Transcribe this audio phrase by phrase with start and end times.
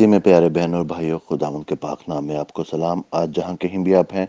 [0.00, 3.36] جی میں پیارے بہن اور بھائیوں، خداوند کے پاک نام میں آپ کو سلام۔ آج
[3.36, 4.26] جہاں کہیں بھی آپ ہیں،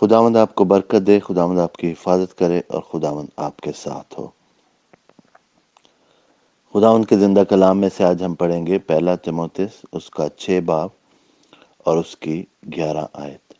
[0.00, 4.20] خداوند آپ کو برکت دے، خداوند آپ کی حفاظت کرے اور خداوند آپ کے ساتھ
[4.20, 4.28] ہو۔
[6.74, 10.60] خداوند کے زندہ کلام میں سے آج ہم پڑھیں گے پہلا تموتس اس کا چھ
[10.66, 10.88] باب
[11.78, 12.44] اور اس کی
[12.76, 13.54] گیارہ آیت۔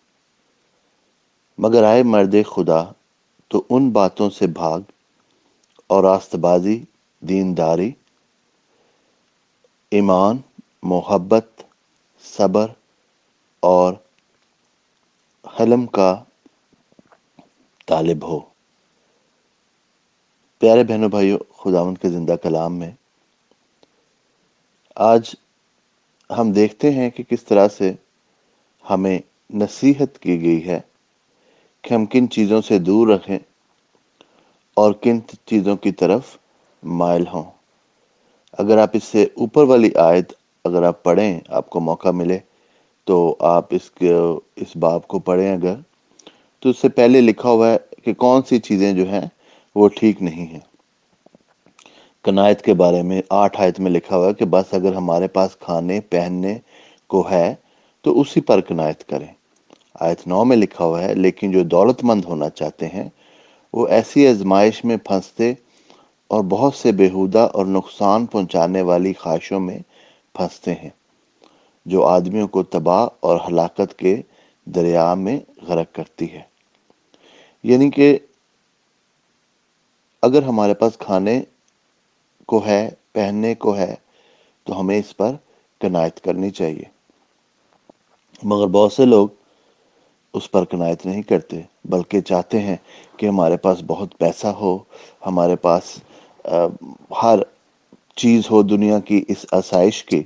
[1.59, 2.85] مگر آئے مرد خدا،
[3.48, 4.80] تو ان باتوں سے بھاگ
[5.87, 6.85] اور راست بازی
[7.21, 7.91] دینداری،
[9.91, 10.37] ایمان
[10.82, 11.62] محبت،
[12.25, 12.66] صبر
[13.61, 13.94] اور
[15.61, 16.25] حلم کا
[17.86, 18.40] طالب ہو۔
[20.58, 22.90] پیارے بہنوں، بھائیوں خداون کے زندہ کلام میں
[24.96, 25.35] آج
[26.38, 27.93] ہم دیکھتے ہیں کہ کس طرح سے
[28.90, 29.18] ہمیں
[29.50, 30.80] نصیحت کی گئی ہے
[31.82, 33.38] کہ ہم کن چیزوں سے دور رکھیں
[34.74, 36.36] اور کن چیزوں کی طرف
[36.83, 37.50] مائل ہوں۔
[38.52, 40.33] اگر آپ اس سے اوپر والی آیت
[40.64, 42.39] اگر آپ پڑھیں، آپ کو موقع ملے
[43.05, 44.14] تو آپ اس کے،
[44.56, 45.75] اس باب کو پڑھیں اگر۔
[46.61, 49.28] تو اس سے پہلے لکھا ہوا ہے کہ کون سی چیزیں جو ہیں
[49.75, 50.61] وہ ٹھیک نہیں ہیں۔
[52.25, 55.56] کنایت کے بارے میں آٹھ آیت میں لکھا ہوا ہے کہ بس اگر ہمارے پاس
[55.56, 56.58] کھانے، پہننے
[57.06, 57.55] کو ہے
[58.02, 59.33] تو اسی پر کنایت کریں۔
[60.00, 63.08] آیت نو میں لکھا ہوا ہے، لیکن جو دولت مند ہونا چاہتے ہیں،
[63.72, 65.55] وہ ایسی ازمائش میں پھنستے
[66.27, 69.78] اور بہت سے بےحودہ اور نقصان پہنچانے والی خواہشوں میں
[70.34, 70.91] پھنستے ہیں،
[71.86, 74.23] جو آدمیوں کو تباہ اور ہلاکت کے
[74.67, 76.42] دریا میں غرق کرتی ہے۔
[77.62, 78.19] یعنی کہ
[80.23, 81.42] اگر ہمارے پاس کھانے
[82.47, 83.95] کو ہے، پہننے کو ہے،
[84.64, 85.33] تو ہمیں اس پر
[85.81, 86.84] کنایت کرنی چاہیے۔
[88.42, 89.28] مگر بہت سے لوگ
[90.34, 92.77] اس پر کنایت نہیں کرتے، بلکہ چاہتے ہیں
[93.17, 94.78] کہ ہمارے پاس بہت پیسہ ہو،
[95.27, 95.98] ہمارے پاس
[97.23, 97.39] ہر
[98.20, 100.22] چیز ہو دنیا کی اس آسائش کی،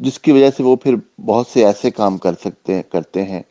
[0.00, 0.94] جس کی وجہ سے وہ پھر
[1.26, 3.42] بہت سے ایسے کام کر سکتے، کرتے ہیں،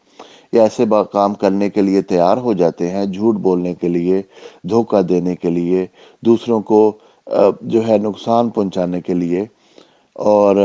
[0.53, 4.21] یا ایسے کام کرنے کے لیے تیار ہو جاتے ہیں، جھوٹ بولنے کے لیے،
[4.69, 5.85] دھوکہ دینے کے لیے،
[6.23, 6.81] دوسروں کو
[7.63, 9.45] جو ہے نقصان پہنچانے کے لیے،
[10.15, 10.55] اور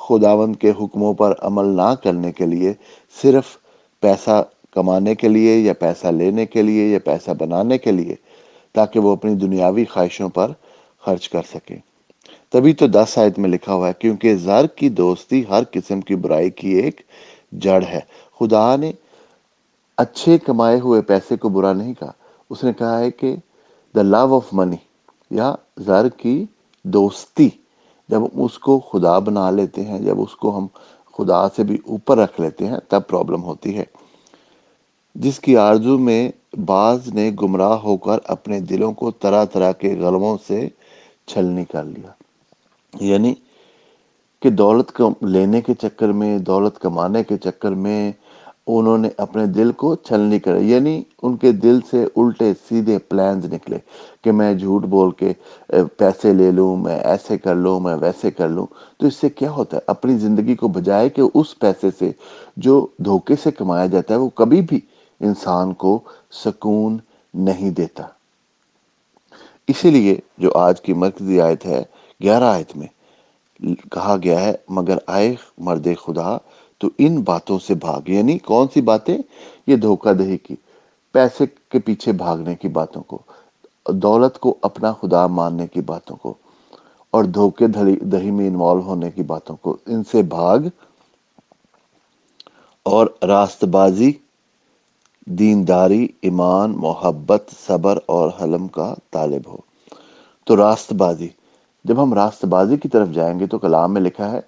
[0.00, 2.72] خداوند کے حکموں پر عمل نہ کرنے کے لیے،
[3.16, 3.56] صرف
[4.02, 8.14] پیسہ کمانے کے لیے، یا پیسہ لینے کے لیے، یا پیسہ بنانے کے لیے،
[8.74, 10.52] تاکہ وہ اپنی دنیاوی خواہشوں پر
[11.04, 11.76] خرچ کر سکیں۔
[12.54, 16.14] تبھی تو دس آیت میں لکھا ہوا ہے، کیونکہ زر کی دوستی ہر قسم کی
[16.14, 17.00] برائی کی ایک
[17.52, 18.00] جڑ ہے۔
[18.40, 18.92] خدا نے
[19.96, 22.12] اچھے کمائے ہوئے پیسے کو برا نہیں کہا۔
[22.50, 23.36] اس نے کہا ہے کہ
[23.96, 24.76] دا لو آف منی
[25.30, 26.44] یا زر کی
[26.84, 27.48] دوستی،
[28.08, 30.66] جب اس کو خدا بنا لیتے ہیں، جب اس کو ہم
[31.12, 33.84] خدا سے بھی اوپر رکھ لیتے ہیں، تب پرابلم ہوتی ہے۔
[35.14, 36.30] جس کی آرزو میں
[36.66, 40.68] بعض نے گمراہ ہو کر اپنے دلوں کو طرح طرح کے غلبوں سے
[41.26, 42.23] چھلنی کر لیا۔
[43.00, 43.34] یعنی
[44.42, 48.12] کہ دولت لینے کے چکر میں، دولت کمانے کے چکر میں
[48.66, 53.52] انہوں نے اپنے دل کو چھلنی کر یعنی ان کے دل سے الٹے سیدھے پلانز
[53.52, 53.78] نکلے
[54.24, 55.32] کہ میں جھوٹ بول کے
[55.96, 58.66] پیسے لے لوں، میں ایسے کر لوں، میں ویسے کر لوں۔
[58.98, 62.10] تو اس سے کیا ہوتا ہے؟ اپنی زندگی کو بجائے کہ اس پیسے سے
[62.56, 64.80] جو دھوکے سے کمایا جاتا ہے، وہ کبھی بھی
[65.20, 66.00] انسان کو
[66.30, 66.96] سکون
[67.34, 68.06] نہیں دیتا۔
[69.68, 71.82] اسی لیے جو آج کی مرکزی آیت ہے
[72.22, 72.86] گیارہ آیت میں
[73.90, 76.36] کہا گیا ہے، مگر آئے مرد خدا،
[76.78, 79.18] تو ان باتوں سے بھاگ۔ یعنی کون سی باتیں؟
[79.66, 80.54] یہ دھوکہ دہی کی،
[81.12, 83.18] پیسے کے پیچھے بھاگنے کی باتوں کو،
[83.88, 86.34] دولت کو اپنا خدا ماننے کی باتوں کو،
[87.10, 87.66] اور دھوکے
[87.96, 90.58] دہی میں انوالو ہونے کی باتوں کو۔ ان سے بھاگ۔
[92.82, 94.12] اور راست بازی
[95.26, 99.56] دینداری، ایمان، محبت، صبر اور حلم کا طالب ہو۔
[100.44, 101.28] تو راست بازی
[101.84, 104.40] جب ہم راست بازی کی طرف جائیں گے تو کلام میں لکھا ہے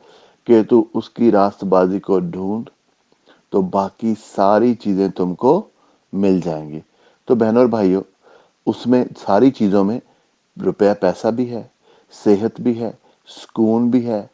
[0.44, 2.70] کہ تو اس کی راست بازی کو ڈھونڈ،
[3.50, 5.62] تو باقی ساری چیزیں تم کو
[6.12, 6.80] مل جائیں گی۔
[7.24, 8.02] تو بہنوں اور بھائیوں،
[8.66, 10.00] اس میں ساری چیزوں میں
[10.64, 11.62] روپیہ پیسہ بھی ہے،
[12.24, 12.90] صحت بھی ہے،
[13.28, 14.26] سکون بھی ہے،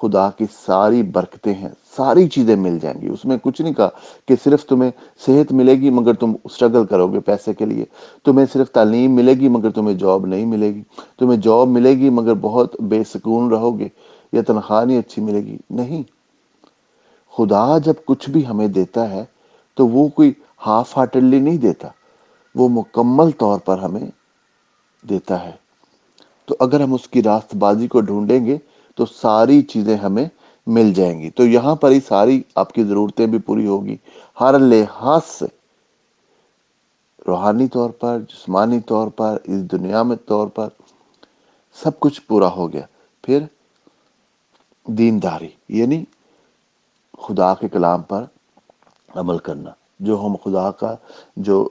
[0.00, 1.68] خدا کی ساری برکتیں ہیں
[2.00, 3.88] ساری چیزیں مل جائیں گی۔ اس میں کچھ نہیں کہا
[4.28, 4.90] کہ صرف تمہیں
[5.26, 7.84] صحت ملے گی مگر تم اسٹرگل کرو گے پیسے کے لیے۔
[8.24, 10.82] تمہیں صرف تعلیم ملے گی مگر تمہیں جاب نہیں ملے گی۔
[11.18, 13.88] تمہیں جاب ملے گی مگر بہت بے سکون رہو گے
[14.32, 16.02] یا تنخواہ نہیں اچھی ملے گی۔ نہیں۔
[17.36, 19.24] خدا جب کچھ بھی ہمیں دیتا ہے
[19.74, 20.32] تو وہ کوئی
[20.66, 21.88] ہاف ہارٹڈلی نہیں دیتا۔
[22.54, 24.10] وہ مکمل طور پر ہمیں
[25.10, 25.52] دیتا ہے۔
[26.46, 28.58] تو اگر ہم اس کی راست بازی کو ڈھونڈیں گے
[28.94, 30.24] تو ساری چیزیں ہمیں
[30.74, 33.96] مل جائیں گی۔ تو یہاں پر ہی ساری آپ کی ضرورتیں بھی پوری ہوگی
[34.40, 35.46] ہر لحاظ سے،
[37.26, 40.68] روحانی طور پر، جسمانی طور پر، اس دنیا میں طور پر
[41.76, 42.86] سب کچھ پورا ہو گیا۔
[43.22, 43.44] پھر
[44.86, 46.04] دینداری یعنی
[47.18, 48.24] خدا کے کلام پر
[49.14, 49.70] عمل کرنا،
[50.00, 50.94] جو ہم خدا کا،
[51.36, 51.68] جو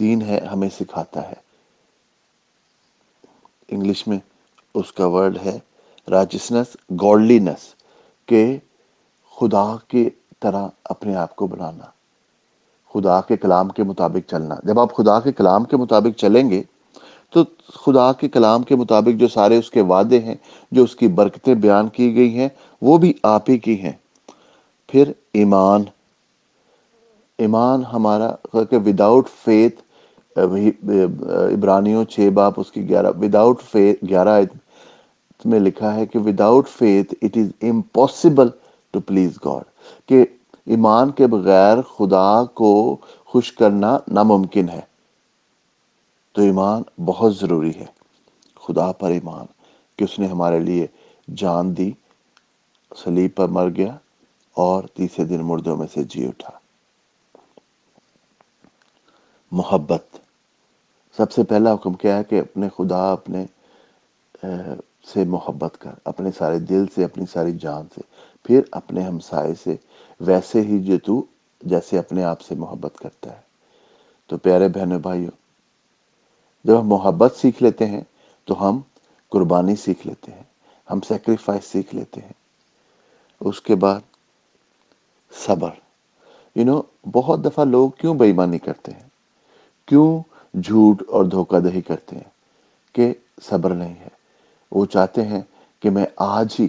[0.00, 1.42] دین ہے، ہمیں سکھاتا ہے۔
[3.68, 4.18] انگلش میں
[4.74, 5.58] اس کا ورڈ ہے
[6.10, 7.74] راجسنس گوڈلینس
[8.26, 8.44] کہ
[9.36, 10.08] خدا کی
[10.42, 11.84] طرح اپنے آپ کو بنانا،
[12.94, 16.62] خدا کے کلام کے مطابق چلنا۔ جب آپ خدا کے کلام کے مطابق چلیں گے،
[17.32, 17.42] تو
[17.76, 20.34] خدا کے کلام کے مطابق جو سارے اس کے وعدے ہیں،
[20.72, 22.48] جو اس کی برکتیں بیان کی گئی ہیں،
[22.82, 23.92] وہ بھی آپ ہی کی ہیں۔
[24.88, 25.82] پھر ایمان
[27.38, 29.82] ایمان ہمارا کہ وداؤٹ فیتھ
[30.36, 34.40] عبرانیوں چھ باپ اس کی گیارہ وداؤٹ فیتھ گیارہ
[35.44, 38.48] میں لکھا ہے کہ without faith it is impossible
[38.90, 39.62] to please God
[40.08, 40.26] کہ
[40.66, 44.80] ایمان کے بغیر خدا کو خوش کرنا ناممکن ہے۔
[46.32, 47.86] تو ایمان بہت ضروری ہے۔
[48.60, 49.46] خدا پر ایمان۔
[49.96, 50.86] کہ اس نے ہمارے لیے
[51.34, 51.92] جان دی
[52.96, 53.96] سلیب پر مر گیا
[54.54, 56.50] اور تیسرے دن مردوں میں سے جی اٹھا۔
[59.52, 60.16] محبت۔
[61.16, 63.46] سب سے پہلا حکم کیا ہے کہ اپنے خدا، اپنے
[65.12, 68.00] سے محبت کر، اپنے سارے دل سے، اپنی ساری جان سے،
[68.44, 69.76] پھر اپنے ہمسائے سے،
[70.20, 71.24] ویسے ہی جو تو
[71.62, 73.40] جیسے اپنے آپ سے محبت کرتا ہے۔
[74.26, 75.30] تو پیارے بہنوں بھائیوں،
[76.64, 78.00] جب ہم محبت سیکھ لیتے ہیں،
[78.44, 78.80] تو ہم
[79.28, 80.42] قربانی سیکھ لیتے ہیں،
[80.90, 82.32] ہم سیکریفائس سیکھ لیتے ہیں۔
[83.40, 84.00] اس کے بعد
[85.46, 85.70] صبر۔
[86.54, 89.08] یو نو بہت دفعہ لوگ کیوں بےمانی کرتے ہیں؟
[89.86, 90.22] کیوں
[90.58, 92.30] جھوٹ اور دھوکہ دہی کرتے ہیں
[92.92, 94.23] کہ صبر نہیں ہے؟
[94.74, 95.40] وہ چاہتے ہیں
[95.82, 96.66] کہ میں آج ہی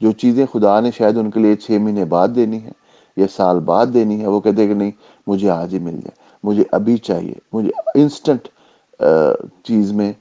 [0.00, 2.72] جو چیزیں خدا نے شاید ان کے لیے چھ مہینے بعد دینی ہے
[3.16, 4.90] یا سال بعد دینی ہے وہ کہتے ہیں کہ نہیں،
[5.26, 8.48] مجھے آج ہی مل جائے، مجھے ابھی چاہیے، مجھے انسٹنٹ
[9.64, 10.12] چیز میں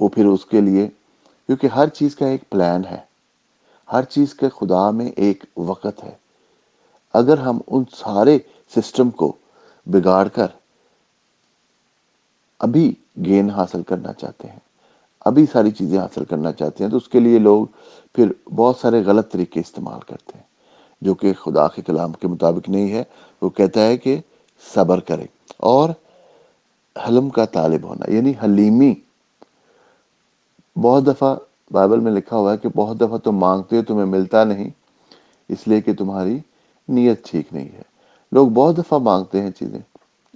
[0.00, 0.86] وہ پھر اس کے لیے،
[1.48, 3.00] کیونکہ ہر چیز کا ایک پلان ہے،
[3.88, 6.14] ہر چیز کے خدا میں ایک وقت ہے۔
[7.14, 8.38] اگر ہم ان سارے
[8.72, 9.32] سسٹم کو
[9.86, 10.46] بگاڑ کر
[12.60, 12.92] ابھی
[13.24, 14.58] گین حاصل کرنا چاہتے ہیں
[15.24, 17.66] ابھی ساری چیزیں حاصل کرنا چاہتے ہیں، تو اس کے لیے لوگ
[18.14, 20.44] پھر بہت سارے غلط طریقے استعمال کرتے ہیں،
[21.02, 23.02] جو کہ خدا کے کلام کے مطابق نہیں ہے۔
[23.42, 24.20] وہ کہتا ہے کہ
[24.74, 25.26] صبر کرے
[25.58, 25.90] اور
[26.96, 28.94] حلم کا طالب ہونا یعنی حلیمی۔
[30.76, 31.34] بہت دفعہ
[31.70, 34.70] بائبل میں لکھا ہوا ہے کہ بہت دفعہ تم مانگتے ہو، تمہیں ملتا نہیں،
[35.48, 36.38] اس لیے کہ تمہاری
[36.88, 37.82] نیت ٹھیک نہیں ہے۔
[38.32, 39.78] لوگ بہت دفعہ مانگتے ہیں چیزیں،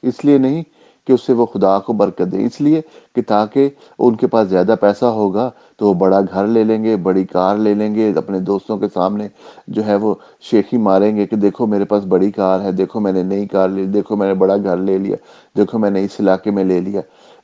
[0.02, 0.62] اس لیے نہیں
[1.06, 2.80] کہ اس سے وہ خدا کو برکت دے۔ اس لیے
[3.14, 3.68] کہ تاکہ
[3.98, 7.56] ان کے پاس زیادہ پیسہ ہوگا تو وہ بڑا گھر لے لیں گے، بڑی کار
[7.56, 9.28] لے لیں گے، اپنے دوستوں کے سامنے
[9.68, 13.12] جو ہے وہ شیخی ماریں گے کہ دیکھو میرے پاس بڑی کار ہے، دیکھو میں
[13.12, 15.16] نے نئی کار لے دیکھو میں نے بڑا گھر لے لیا،
[15.56, 17.00] دیکھو میں نے اس علاقے میں لے لیا۔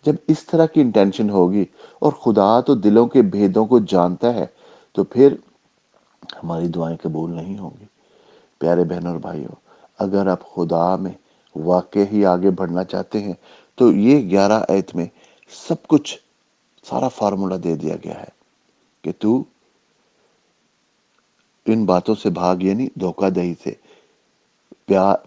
[0.06, 1.64] جب اس طرح کی انٹینشن ہوگی
[1.98, 4.46] اور خدا تو دلوں کے بھیدوں کو جانتا ہے
[4.92, 5.34] تو پھر
[6.42, 7.84] ہماری دعائیں قبول نہیں ہوں گی۔
[8.60, 9.54] پیارے بہن اور بھائیوں،
[9.98, 11.12] اگر آپ خدا میں
[11.56, 13.34] واقع ہی آگے بڑھنا چاہتے ہیں۔
[13.75, 15.06] تو یہ گیارہ ایت میں
[15.69, 16.19] سب کچھ
[16.84, 18.28] سارا فارمولا دے دیا گیا ہے
[19.02, 19.44] کہ تو
[21.66, 23.72] ان باتوں سے بھاگ یعنی دھوکہ دہی سے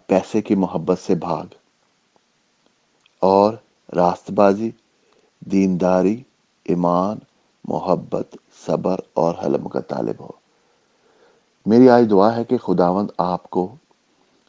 [0.07, 1.45] پیسے کی محبت سے بھاگ۔
[3.19, 3.54] اور
[3.95, 4.71] راست بازی
[5.39, 6.24] دینداری،
[6.63, 7.18] ایمان،
[7.63, 10.28] محبت، صبر اور حلم کا طالب ہو۔
[11.66, 13.76] میری آج دعا ہے کہ خداوند آپ کو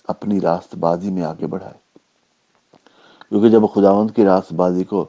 [0.07, 1.79] اپنی راست بازی میں آگے بڑھائے۔
[3.29, 5.05] کیونکہ جب خداوند کی راست بازی کو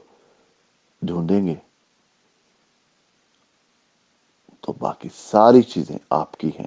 [1.02, 1.54] ڈھونڈیں گے،
[4.60, 6.66] تو باقی ساری چیزیں آپ کی ہیں۔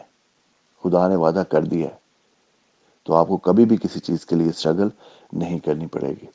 [0.83, 1.95] خدا نے وعدہ کر دیا ہے،
[3.03, 4.87] تو آپ کو کبھی بھی کسی چیز کے لیے اسٹرگل
[5.33, 6.25] نہیں کرنی پڑے گی۔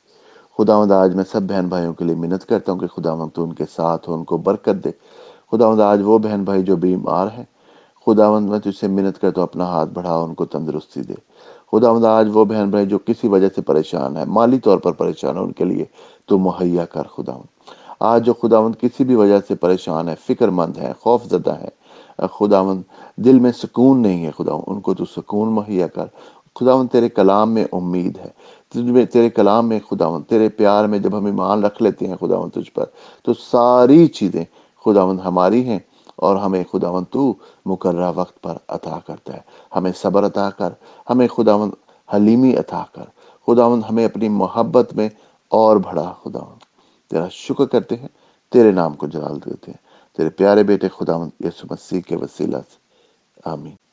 [0.57, 3.29] خدا مند آج میں سب بہن بھائیوں کے لیے منت کرتا ہوں کہ خدا مند
[3.33, 4.91] تو ان کے ساتھ ہو، ان کو برکت دے۔
[5.51, 7.43] خدا مند آج وہ بہن بھائی جو بیمار ہیں
[8.07, 11.13] خدا مند میں تجھ سے منت کرتا ہوں، اپنا ہاتھ بڑھا، ان کو تندرستی دے۔
[11.71, 15.37] خداوند، آج وہ بہن بھائی جو کسی وجہ سے پریشان ہے، مالی طور پر پریشان
[15.37, 15.85] ہے، ان کے لیے
[16.25, 20.47] تو مہیا کر خدا مند آج جو خداوند کسی بھی وجہ سے پریشان ہے، فکر
[20.47, 21.69] مند ہے، خوف زدہ ہے
[22.17, 22.81] خدا مند
[23.15, 26.05] دل میں سکون نہیں ہے خدا ان کو تو سکون مہیا کر۔
[26.55, 31.17] خدا تیرے کلام میں امید ہے۔ تیرے کلام میں خدا مند تیرے پیار میں جب
[31.17, 32.85] ہم ایمان رکھ لیتے ہیں خدا تجھ پر،
[33.23, 34.43] تو ساری چیزیں
[34.85, 35.79] خدا ہماری ہیں۔
[36.17, 37.33] اور ہمیں خداون تو
[37.65, 39.39] مقررہ وقت پر عطا کرتا ہے۔
[39.75, 40.69] ہمیں صبر عطا کر،
[41.09, 41.55] ہمیں خدا
[42.13, 43.03] حلیمی عطا کر۔
[43.47, 45.09] خداون ہمیں اپنی محبت میں
[45.47, 46.57] اور بڑھا۔ خداون
[47.09, 48.07] تیرا شکر کرتے ہیں،
[48.51, 52.77] تیرے نام کو جلال دیتے ہیں۔ تیرے پیارے بیٹے خداون یسو مسیح کے وسیلہ سے۔
[53.45, 53.86] آمین۔